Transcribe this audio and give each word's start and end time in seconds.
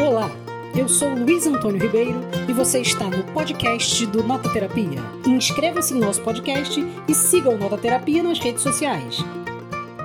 Olá, 0.00 0.30
eu 0.76 0.88
sou 0.88 1.08
Luiz 1.08 1.44
Antônio 1.44 1.82
Ribeiro 1.82 2.20
e 2.48 2.52
você 2.52 2.80
está 2.80 3.06
no 3.06 3.24
podcast 3.32 4.06
do 4.06 4.22
Nota 4.22 4.48
Terapia. 4.48 5.02
Inscreva-se 5.26 5.92
no 5.92 6.06
nosso 6.06 6.22
podcast 6.22 6.80
e 7.08 7.12
siga 7.12 7.50
o 7.50 7.58
Nota 7.58 7.76
Terapia 7.76 8.22
nas 8.22 8.38
redes 8.38 8.62
sociais. 8.62 9.16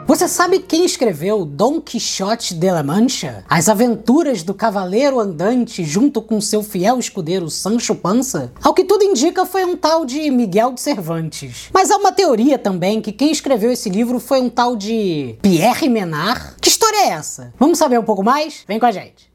Você 0.08 0.28
sabe 0.28 0.58
quem 0.58 0.84
escreveu 0.84 1.46
Dom 1.46 1.80
Quixote 1.80 2.56
de 2.56 2.72
la 2.72 2.82
Mancha? 2.82 3.46
As 3.48 3.70
aventuras 3.70 4.42
do 4.42 4.56
cavaleiro 4.56 5.20
andante 5.20 5.84
junto 5.84 6.24
com 6.24 6.42
seu 6.42 6.64
fiel 6.64 6.98
escudeiro 6.98 7.48
Sancho 7.52 7.94
Panza? 7.94 8.52
Ao 8.64 8.74
que 8.74 8.86
tudo 8.86 9.04
indica, 9.04 9.46
foi 9.46 9.64
um 9.64 9.78
tal 9.78 10.06
de 10.06 10.32
Miguel 10.32 10.72
de 10.72 10.82
Cervantes. 10.82 11.70
Mas 11.72 11.92
há 11.92 11.98
uma 11.98 12.12
teoria 12.12 12.58
também 12.58 13.00
que 13.00 13.12
quem 13.12 13.32
escreveu 13.32 13.72
esse 13.72 13.90
livro 13.92 14.20
foi 14.20 14.42
um 14.42 14.50
tal 14.50 14.76
de 14.76 15.36
Pierre 15.44 15.88
Menard. 15.88 16.56
Que 16.60 16.70
história 16.70 16.98
é 16.98 17.10
essa? 17.10 17.54
Vamos 17.60 17.78
saber 17.78 18.00
um 18.00 18.04
pouco 18.04 18.24
mais? 18.24 18.64
Vem 18.68 18.80
com 18.80 18.88
a 18.88 18.92
gente. 18.92 19.33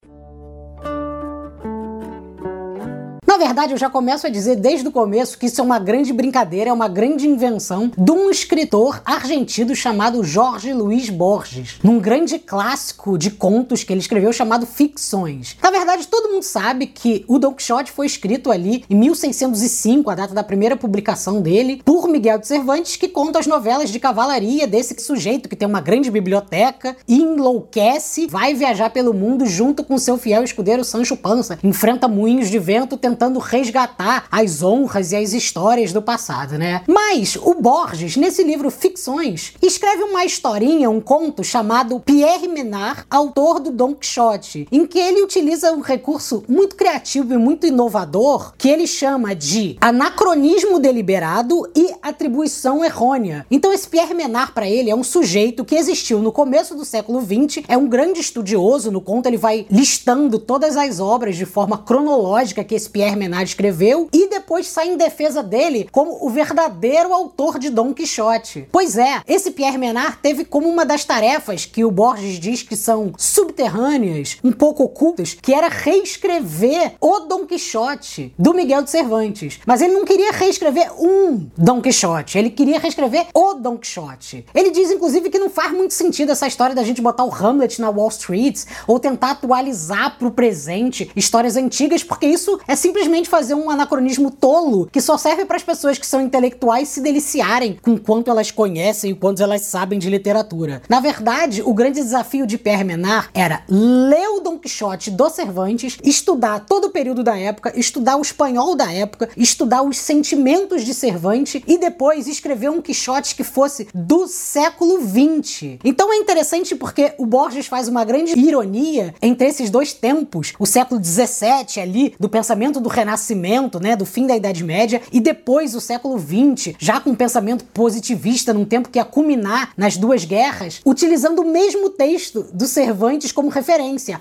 Verdade, 3.38 3.73
eu 3.73 3.78
já 3.78 3.88
começo 3.88 4.27
a 4.27 4.30
dizer 4.30 4.56
desde 4.56 4.87
o 4.88 4.92
começo 4.92 5.38
que 5.38 5.46
isso 5.46 5.60
é 5.60 5.65
uma 5.65 5.79
grande 5.79 6.12
brincadeira, 6.12 6.70
é 6.70 6.73
uma 6.73 6.88
grande 6.88 7.27
invenção 7.27 7.91
de 7.96 8.10
um 8.10 8.29
escritor 8.30 9.01
argentino 9.05 9.74
chamado 9.74 10.24
Jorge 10.24 10.73
Luiz 10.73 11.09
Borges, 11.09 11.79
num 11.82 11.98
grande 11.98 12.38
clássico 12.38 13.16
de 13.16 13.30
contos 13.30 13.84
que 13.84 13.93
ele 13.93 14.01
escreveu 14.01 14.32
chamado 14.32 14.66
Ficções. 14.66 15.56
Na 15.62 15.70
verdade, 15.70 16.09
todo 16.09 16.30
mundo 16.32 16.43
sabe 16.43 16.87
que 16.87 17.24
o 17.29 17.38
Don 17.38 17.55
Quixote 17.55 17.93
foi 17.93 18.06
escrito 18.06 18.51
ali 18.51 18.84
em 18.91 18.96
1605, 18.96 20.10
a 20.10 20.15
data 20.15 20.34
da 20.34 20.43
primeira 20.43 20.77
publicação 20.77 21.41
dele, 21.41 21.80
por 21.84 22.09
Miguel 22.09 22.38
de 22.38 22.46
Cervantes, 22.46 22.96
que 22.96 23.09
conta 23.09 23.38
as 23.38 23.46
novelas 23.46 23.91
de 23.91 24.01
cavalaria 24.01 24.66
desse 24.66 25.01
sujeito 25.01 25.48
que 25.48 25.57
tem 25.57 25.68
uma 25.68 25.80
grande 25.80 26.10
biblioteca, 26.10 26.96
enlouquece, 27.07 28.27
vai 28.27 28.52
viajar 28.52 28.91
pelo 28.91 29.15
mundo 29.15 29.46
junto 29.46 29.84
com 29.84 29.96
seu 29.96 30.18
fiel 30.18 30.43
escudeiro 30.43 30.84
Sancho 30.84 31.16
Panza, 31.16 31.59
enfrenta 31.62 32.09
moinhos 32.09 32.51
de 32.51 32.59
vento 32.59 32.96
tentando 32.96 33.27
tentando 33.29 33.38
resgatar 33.38 34.24
as 34.30 34.62
honras 34.62 35.12
e 35.12 35.16
as 35.16 35.32
histórias 35.32 35.93
do 35.93 36.01
passado, 36.01 36.57
né? 36.57 36.82
Mas 36.87 37.37
o 37.37 37.54
Borges, 37.54 38.16
nesse 38.16 38.43
livro 38.43 38.71
Ficções, 38.71 39.52
escreve 39.60 40.02
uma 40.04 40.24
historinha, 40.24 40.88
um 40.88 41.01
conto 41.01 41.45
chamado 41.45 42.01
Pierre 42.01 42.49
Menard, 42.49 43.04
autor 43.10 43.60
do 43.60 43.71
Don 43.71 43.95
Quixote, 43.95 44.66
em 44.73 44.87
que 44.87 44.99
ele 44.99 45.23
utiliza 45.23 45.73
um 45.73 45.80
recurso 45.80 46.43
muito 46.49 46.74
criativo 46.74 47.34
e 47.34 47.37
muito 47.37 47.66
inovador 47.66 48.54
que 48.56 48.68
ele 48.68 48.87
chama 48.87 49.34
de 49.34 49.76
anacronismo 49.80 50.79
deliberado 50.79 51.68
e 51.76 51.93
atribuição 52.02 52.82
errônea. 52.82 53.45
Então 53.51 53.73
esse 53.73 53.88
Pierre 53.88 54.15
Menard 54.15 54.52
para 54.52 54.68
ele 54.68 54.90
é 54.90 54.95
um 54.95 55.04
sujeito 55.04 55.65
que 55.65 55.74
existiu 55.74 56.21
no 56.21 56.32
começo 56.32 56.74
do 56.74 56.84
século 56.84 57.21
XX, 57.21 57.62
é 57.68 57.76
um 57.76 57.88
grande 57.88 58.21
estudioso, 58.21 58.90
no 58.90 59.01
conto 59.01 59.26
ele 59.26 59.37
vai 59.37 59.66
listando 59.71 60.38
todas 60.38 60.76
as 60.76 60.99
obras 60.99 61.37
de 61.37 61.45
forma 61.45 61.76
cronológica 61.76 62.65
que 62.65 62.74
esse 62.74 62.88
Pierre 62.88 63.18
Menard 63.19 63.49
escreveu 63.49 64.09
e 64.12 64.28
depois 64.31 64.66
sai 64.66 64.88
em 64.88 64.97
defesa 64.97 65.43
dele 65.43 65.88
como 65.93 66.25
o 66.25 66.31
verdadeiro 66.31 67.12
autor 67.12 67.59
de 67.59 67.69
Dom 67.71 67.93
Quixote. 67.93 68.69
Pois 68.72 68.97
é, 68.97 69.21
esse 69.27 69.50
Pierre 69.50 69.77
Menard 69.77 70.19
teve 70.22 70.44
como 70.44 70.69
uma 70.69 70.87
das 70.87 71.05
tarefas 71.05 71.66
que 71.66 71.84
o 71.84 71.91
Borges 71.91 72.39
diz 72.39 72.62
que 72.62 72.77
são 72.77 73.12
subterrâneas, 73.19 74.39
um 74.43 74.53
pouco 74.53 74.84
ocultas, 74.84 75.34
que 75.34 75.53
era 75.53 75.69
reescrever 75.69 76.94
o 77.00 77.21
Dom 77.21 77.44
Quixote 77.47 78.33
do 78.39 78.55
Miguel 78.55 78.83
de 78.83 78.91
Cervantes. 78.91 79.59
Mas 79.66 79.83
ele 79.83 79.93
não 79.93 80.05
queria 80.05 80.33
reescrever 80.33 80.93
um 80.99 81.49
Dom 81.56 81.81
Quixote, 81.81 82.39
ele 82.39 82.50
queria 82.50 82.78
reescrever 82.78 83.27
o 83.34 83.55
Dom 83.55 83.77
Quixote. 83.77 84.47
Ele 84.55 84.71
diz, 84.71 84.91
inclusive, 84.91 85.31
que 85.31 85.39
não 85.39 85.50
faz 85.50 85.72
muito 85.72 85.94
sentido 85.94 86.33
essa 86.33 86.47
história 86.47 86.75
da 86.75 86.83
gente 86.83 87.03
botar 87.03 87.25
o 87.25 87.34
Hamlet 87.34 87.81
na 87.81 87.91
Wall 87.91 88.09
Street 88.09 88.65
ou 88.87 88.99
tentar 89.00 89.33
atualizar 89.33 90.19
para 90.19 90.28
o 90.28 90.31
presente 90.31 91.11
histórias 91.16 91.56
antigas, 91.56 92.03
porque 92.03 92.27
isso 92.27 92.59
é 92.66 92.77
simplesmente 92.77 93.07
simplesmente 93.09 93.28
fazer 93.28 93.54
um 93.54 93.70
anacronismo 93.70 94.31
tolo 94.31 94.87
que 94.92 95.00
só 95.00 95.16
serve 95.16 95.47
para 95.47 95.56
as 95.56 95.62
pessoas 95.62 95.97
que 95.97 96.06
são 96.06 96.20
intelectuais 96.20 96.88
se 96.88 97.00
deliciarem 97.00 97.78
com 97.81 97.97
quanto 97.97 98.31
elas 98.31 98.50
conhecem 98.50 99.12
e 99.12 99.15
quanto 99.15 99.43
elas 99.43 99.62
sabem 99.62 99.99
de 99.99 100.10
literatura. 100.10 100.83
Na 100.91 101.00
verdade, 101.00 101.62
o 101.62 101.72
grande 101.72 102.03
desafio 102.03 102.47
de 102.47 102.59
Pierre 102.59 102.84
Menard 102.84 103.31
era 103.33 103.62
ler 103.66 104.28
o 104.48 104.53
Don 104.53 104.59
Quixote 104.59 105.10
do 105.10 105.28
Cervantes, 105.28 105.98
estudar 106.03 106.60
todo 106.60 106.86
o 106.86 106.91
período 106.91 107.22
da 107.22 107.36
época, 107.36 107.72
estudar 107.76 108.16
o 108.16 108.22
espanhol 108.22 108.75
da 108.75 108.91
época, 108.91 109.28
estudar 109.36 109.82
os 109.82 109.98
sentimentos 109.98 110.84
de 110.84 110.94
Cervantes 110.94 111.62
e 111.66 111.76
depois 111.76 112.26
escrever 112.26 112.70
um 112.70 112.81
Quixote 112.81 113.34
que 113.34 113.44
fosse 113.44 113.88
do 113.94 114.26
século 114.26 114.98
XX. 115.00 115.78
Então 115.84 116.12
é 116.12 116.16
interessante 116.16 116.75
porque 116.75 117.12
o 117.19 117.26
Borges 117.26 117.66
faz 117.66 117.88
uma 117.88 118.04
grande 118.04 118.38
ironia 118.38 119.14
entre 119.20 119.47
esses 119.47 119.69
dois 119.69 119.92
tempos, 119.92 120.54
o 120.59 120.65
século 120.65 121.03
XVII 121.03 121.82
ali, 121.82 122.15
do 122.19 122.28
pensamento 122.28 122.80
do 122.80 122.88
Renascimento, 122.88 123.78
né, 123.78 123.94
do 123.94 124.06
fim 124.06 124.26
da 124.26 124.36
Idade 124.36 124.65
Média, 124.65 125.03
e 125.12 125.20
depois 125.20 125.75
o 125.75 125.80
século 125.80 126.19
XX, 126.19 126.75
já 126.78 127.00
com 127.00 127.10
um 127.10 127.15
pensamento 127.15 127.65
positivista, 127.66 128.54
num 128.54 128.65
tempo 128.65 128.88
que 128.88 128.98
ia 128.98 129.04
culminar 129.04 129.72
nas 129.76 129.97
duas 129.97 130.25
guerras, 130.25 130.80
utilizando 130.86 131.42
o 131.42 131.53
mesmo 131.53 131.91
texto 131.91 132.47
do 132.53 132.66
Cervantes 132.66 133.30
como 133.30 133.48
referência, 133.48 134.20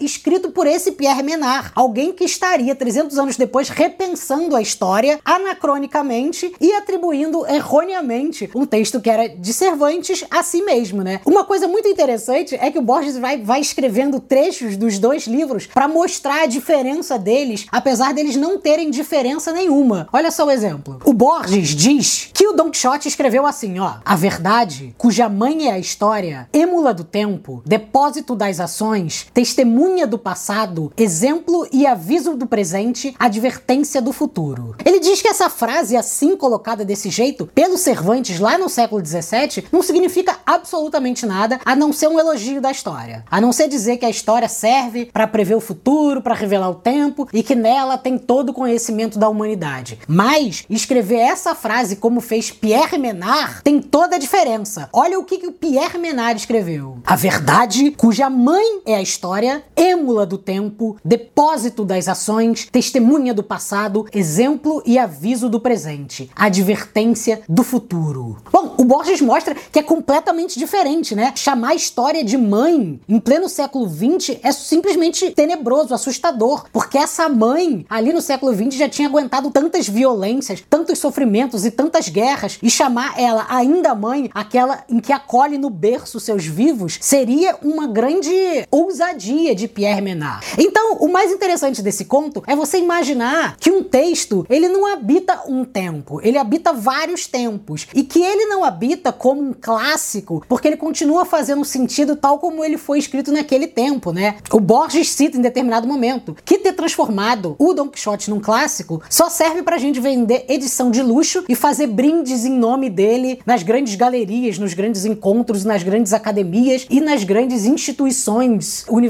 escrito 0.00 0.50
por 0.50 0.66
esse 0.66 0.92
Pierre 0.92 1.22
Menard, 1.22 1.70
alguém 1.74 2.12
que 2.12 2.24
estaria 2.24 2.74
300 2.74 3.18
anos 3.18 3.36
depois 3.36 3.68
repensando 3.68 4.54
a 4.54 4.62
história 4.62 5.20
anacronicamente 5.24 6.52
e 6.60 6.72
atribuindo 6.72 7.46
erroneamente 7.46 8.50
um 8.54 8.66
texto 8.66 9.00
que 9.00 9.10
era 9.10 9.28
de 9.28 9.52
Cervantes 9.52 10.24
a 10.30 10.42
si 10.42 10.62
mesmo, 10.62 11.02
né? 11.02 11.20
Uma 11.24 11.44
coisa 11.44 11.66
muito 11.66 11.88
interessante 11.88 12.54
é 12.54 12.70
que 12.70 12.78
o 12.78 12.82
Borges 12.82 13.16
vai, 13.16 13.42
vai 13.42 13.60
escrevendo 13.60 14.20
trechos 14.20 14.76
dos 14.76 14.98
dois 14.98 15.26
livros 15.26 15.66
para 15.66 15.88
mostrar 15.88 16.42
a 16.42 16.46
diferença 16.46 17.18
deles, 17.18 17.66
apesar 17.70 18.14
deles 18.14 18.36
não 18.36 18.58
terem 18.58 18.90
diferença 18.90 19.52
nenhuma. 19.52 20.08
Olha 20.12 20.30
só 20.30 20.46
o 20.46 20.50
exemplo. 20.50 21.00
O 21.04 21.12
Borges 21.12 21.68
diz 21.68 22.30
que 22.32 22.46
o 22.46 22.52
Don 22.52 22.70
Quixote 22.70 23.08
escreveu 23.08 23.46
assim, 23.46 23.78
ó: 23.78 23.94
"A 24.04 24.16
verdade, 24.16 24.94
cuja 24.96 25.28
mãe 25.28 25.68
é 25.68 25.72
a 25.72 25.78
história, 25.78 26.48
émula 26.52 26.94
do 26.94 27.04
tempo, 27.04 27.62
depósito 27.64 28.34
das 28.34 28.60
ações, 28.60 29.26
testemunha 29.48 30.06
do 30.06 30.18
passado, 30.18 30.92
exemplo 30.96 31.66
e 31.72 31.86
aviso 31.86 32.34
do 32.34 32.46
presente, 32.46 33.14
advertência 33.18 34.02
do 34.02 34.12
futuro." 34.12 34.76
Ele 34.84 35.00
diz 35.00 35.22
que 35.22 35.28
essa 35.28 35.48
frase 35.48 35.96
assim 35.96 36.36
colocada 36.36 36.84
desse 36.84 37.08
jeito 37.08 37.46
pelo 37.54 37.78
Cervantes 37.78 38.38
lá 38.38 38.58
no 38.58 38.68
século 38.68 39.00
17 39.00 39.68
não 39.72 39.82
significa 39.82 40.36
absolutamente 40.44 41.24
nada 41.24 41.60
a 41.64 41.74
não 41.74 41.92
ser 41.92 42.08
um 42.08 42.18
elogio 42.18 42.60
da 42.60 42.70
história, 42.70 43.24
a 43.30 43.40
não 43.40 43.52
ser 43.52 43.68
dizer 43.68 43.96
que 43.96 44.04
a 44.04 44.10
história 44.10 44.48
serve 44.48 45.06
para 45.06 45.26
prever 45.26 45.54
o 45.54 45.60
futuro, 45.60 46.20
para 46.20 46.34
revelar 46.34 46.68
o 46.68 46.74
tempo 46.74 47.26
e 47.32 47.42
que 47.42 47.54
nela 47.54 47.96
tem 47.96 48.18
todo 48.18 48.50
o 48.50 48.54
conhecimento 48.54 49.18
da 49.18 49.28
humanidade. 49.28 49.98
Mas 50.06 50.64
escrever 50.68 51.20
essa 51.20 51.54
frase 51.54 51.96
como 51.96 52.20
fez 52.20 52.50
Pierre 52.50 52.98
Menard 52.98 53.62
tem 53.62 53.80
toda 53.80 54.16
a 54.16 54.18
diferença. 54.18 54.88
Olha 54.92 55.18
o 55.18 55.24
que, 55.24 55.38
que 55.38 55.46
o 55.46 55.52
Pierre 55.52 55.98
Menard 55.98 56.38
escreveu. 56.38 56.98
A 57.06 57.16
verdade, 57.16 57.90
cuja 57.92 58.28
mãe 58.28 58.80
é 58.84 58.94
a 58.94 59.02
história, 59.02 59.27
êmula 59.76 60.24
do 60.24 60.38
tempo, 60.38 60.96
depósito 61.04 61.84
das 61.84 62.08
ações, 62.08 62.66
testemunha 62.72 63.34
do 63.34 63.42
passado, 63.42 64.06
exemplo 64.12 64.82
e 64.86 64.98
aviso 64.98 65.50
do 65.50 65.60
presente, 65.60 66.30
advertência 66.34 67.42
do 67.46 67.62
futuro. 67.62 68.38
Bom, 68.50 68.74
o 68.78 68.84
Borges 68.84 69.20
mostra 69.20 69.54
que 69.54 69.78
é 69.78 69.82
completamente 69.82 70.58
diferente, 70.58 71.14
né? 71.14 71.32
Chamar 71.36 71.70
a 71.70 71.74
história 71.74 72.24
de 72.24 72.38
mãe 72.38 72.98
em 73.06 73.20
pleno 73.20 73.48
século 73.48 73.86
XX 73.86 74.38
é 74.42 74.50
simplesmente 74.50 75.30
tenebroso, 75.30 75.92
assustador, 75.92 76.64
porque 76.72 76.96
essa 76.96 77.28
mãe 77.28 77.84
ali 77.90 78.12
no 78.12 78.22
século 78.22 78.54
XX 78.54 78.76
já 78.76 78.88
tinha 78.88 79.08
aguentado 79.08 79.50
tantas 79.50 79.86
violências, 79.86 80.64
tantos 80.70 80.98
sofrimentos 80.98 81.66
e 81.66 81.70
tantas 81.70 82.08
guerras, 82.08 82.58
e 82.62 82.70
chamar 82.70 83.20
ela 83.20 83.46
ainda 83.50 83.94
mãe, 83.94 84.30
aquela 84.32 84.84
em 84.88 85.00
que 85.00 85.12
acolhe 85.12 85.58
no 85.58 85.68
berço 85.68 86.18
seus 86.18 86.46
vivos, 86.46 86.98
seria 87.00 87.56
uma 87.62 87.86
grande 87.86 88.30
ousadia 88.70 89.17
de 89.18 89.68
Pierre 89.68 90.00
Menard. 90.00 90.46
Então, 90.56 90.96
o 90.98 91.08
mais 91.08 91.32
interessante 91.32 91.82
desse 91.82 92.04
conto 92.04 92.42
é 92.46 92.54
você 92.54 92.78
imaginar 92.78 93.56
que 93.58 93.70
um 93.70 93.82
texto, 93.82 94.46
ele 94.48 94.68
não 94.68 94.86
habita 94.86 95.42
um 95.48 95.64
tempo, 95.64 96.20
ele 96.22 96.38
habita 96.38 96.72
vários 96.72 97.26
tempos, 97.26 97.86
e 97.94 98.02
que 98.02 98.22
ele 98.22 98.46
não 98.46 98.64
habita 98.64 99.12
como 99.12 99.42
um 99.42 99.52
clássico, 99.52 100.44
porque 100.48 100.68
ele 100.68 100.76
continua 100.76 101.24
fazendo 101.24 101.64
sentido 101.64 102.16
tal 102.16 102.38
como 102.38 102.64
ele 102.64 102.78
foi 102.78 102.98
escrito 102.98 103.32
naquele 103.32 103.66
tempo, 103.66 104.12
né? 104.12 104.36
O 104.52 104.60
Borges 104.60 105.10
cita 105.10 105.36
em 105.36 105.40
determinado 105.40 105.86
momento 105.86 106.36
que 106.44 106.58
ter 106.58 106.72
transformado 106.72 107.56
o 107.58 107.74
Don 107.74 107.88
Quixote 107.88 108.30
num 108.30 108.40
clássico 108.40 109.02
só 109.10 109.28
serve 109.28 109.62
pra 109.62 109.78
gente 109.78 110.00
vender 110.00 110.44
edição 110.48 110.90
de 110.90 111.02
luxo 111.02 111.44
e 111.48 111.54
fazer 111.54 111.86
brindes 111.86 112.44
em 112.44 112.52
nome 112.52 112.88
dele 112.88 113.40
nas 113.44 113.62
grandes 113.62 113.94
galerias, 113.94 114.58
nos 114.58 114.74
grandes 114.74 115.04
encontros, 115.04 115.64
nas 115.64 115.82
grandes 115.82 116.12
academias 116.12 116.86
e 116.88 117.00
nas 117.00 117.24
grandes 117.24 117.64
instituições 117.64 118.84
universitárias. 118.88 119.07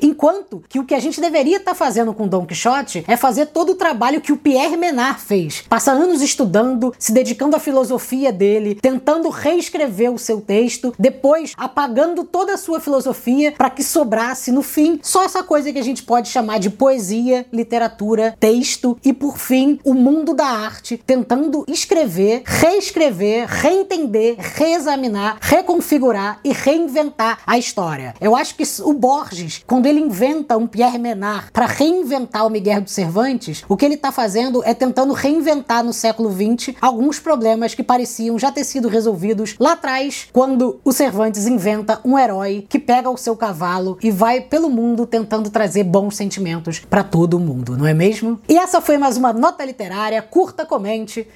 Enquanto 0.00 0.62
que 0.68 0.78
o 0.78 0.84
que 0.84 0.94
a 0.94 1.00
gente 1.00 1.20
deveria 1.20 1.58
estar 1.58 1.72
tá 1.72 1.76
fazendo 1.76 2.14
com 2.14 2.28
Don 2.28 2.46
Quixote 2.46 3.04
é 3.06 3.16
fazer 3.16 3.46
todo 3.46 3.72
o 3.72 3.76
trabalho 3.76 4.20
que 4.20 4.32
o 4.32 4.36
Pierre 4.36 4.76
Menard 4.76 5.20
fez. 5.20 5.64
Passa 5.68 5.92
anos 5.92 6.22
estudando, 6.22 6.94
se 6.98 7.12
dedicando 7.12 7.56
à 7.56 7.60
filosofia 7.60 8.32
dele, 8.32 8.74
tentando 8.74 9.28
reescrever 9.28 10.12
o 10.12 10.18
seu 10.18 10.40
texto, 10.40 10.94
depois 10.98 11.52
apagando 11.56 12.24
toda 12.24 12.54
a 12.54 12.58
sua 12.58 12.80
filosofia 12.80 13.52
para 13.52 13.70
que 13.70 13.82
sobrasse 13.82 14.52
no 14.52 14.62
fim 14.62 14.98
só 15.02 15.24
essa 15.24 15.42
coisa 15.42 15.72
que 15.72 15.78
a 15.78 15.84
gente 15.84 16.02
pode 16.02 16.28
chamar 16.28 16.58
de 16.58 16.70
poesia, 16.70 17.46
literatura, 17.52 18.36
texto 18.38 18.98
e 19.04 19.12
por 19.12 19.38
fim 19.38 19.78
o 19.84 19.94
mundo 19.94 20.34
da 20.34 20.46
arte, 20.46 21.00
tentando 21.06 21.64
escrever, 21.68 22.42
reescrever, 22.44 23.46
reentender, 23.48 24.36
reexaminar, 24.38 25.38
reconfigurar 25.40 26.40
e 26.44 26.52
reinventar 26.52 27.38
a 27.46 27.58
história. 27.58 28.14
Eu 28.20 28.36
acho 28.36 28.54
que 28.54 28.64
o 28.86 28.92
Borges, 28.92 29.64
quando 29.66 29.86
ele 29.86 29.98
inventa 29.98 30.56
um 30.56 30.64
Pierre 30.64 30.96
Menard 30.96 31.50
para 31.50 31.66
reinventar 31.66 32.46
o 32.46 32.50
Miguel 32.50 32.80
de 32.80 32.90
Cervantes, 32.92 33.64
o 33.68 33.76
que 33.76 33.84
ele 33.84 33.96
está 33.96 34.12
fazendo 34.12 34.62
é 34.64 34.72
tentando 34.72 35.12
reinventar 35.12 35.82
no 35.82 35.92
século 35.92 36.30
XX 36.30 36.76
alguns 36.80 37.18
problemas 37.18 37.74
que 37.74 37.82
pareciam 37.82 38.38
já 38.38 38.52
ter 38.52 38.62
sido 38.62 38.86
resolvidos 38.86 39.56
lá 39.58 39.72
atrás, 39.72 40.28
quando 40.32 40.78
o 40.84 40.92
Cervantes 40.92 41.48
inventa 41.48 42.00
um 42.04 42.16
herói 42.16 42.64
que 42.68 42.78
pega 42.78 43.10
o 43.10 43.16
seu 43.16 43.34
cavalo 43.34 43.98
e 44.00 44.08
vai 44.08 44.40
pelo 44.40 44.70
mundo 44.70 45.04
tentando 45.04 45.50
trazer 45.50 45.82
bons 45.82 46.14
sentimentos 46.14 46.78
para 46.78 47.02
todo 47.02 47.40
mundo, 47.40 47.76
não 47.76 47.88
é 47.88 47.92
mesmo? 47.92 48.40
E 48.48 48.56
essa 48.56 48.80
foi 48.80 48.96
mais 48.98 49.16
uma 49.16 49.32
nota 49.32 49.64
literária. 49.64 50.22
Curta, 50.22 50.64
comente. 50.64 51.26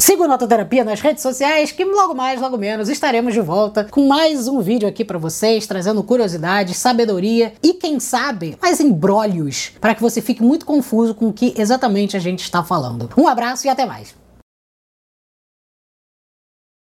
Siga 0.00 0.22
o 0.22 0.28
Nototerapia 0.28 0.84
nas 0.84 1.00
redes 1.00 1.24
sociais, 1.24 1.72
que 1.72 1.84
logo 1.84 2.14
mais, 2.14 2.40
logo 2.40 2.56
menos, 2.56 2.88
estaremos 2.88 3.34
de 3.34 3.40
volta 3.40 3.82
com 3.82 4.06
mais 4.06 4.46
um 4.46 4.60
vídeo 4.60 4.88
aqui 4.88 5.04
para 5.04 5.18
vocês, 5.18 5.66
trazendo 5.66 6.04
curiosidade, 6.04 6.72
sabedoria 6.72 7.52
e, 7.60 7.74
quem 7.74 7.98
sabe, 7.98 8.56
mais 8.62 8.78
embrólios, 8.78 9.72
para 9.80 9.96
que 9.96 10.00
você 10.00 10.22
fique 10.22 10.40
muito 10.40 10.64
confuso 10.64 11.16
com 11.16 11.26
o 11.26 11.32
que 11.32 11.52
exatamente 11.58 12.16
a 12.16 12.20
gente 12.20 12.44
está 12.44 12.62
falando. 12.62 13.10
Um 13.18 13.26
abraço 13.26 13.66
e 13.66 13.70
até 13.70 13.84
mais! 13.84 14.27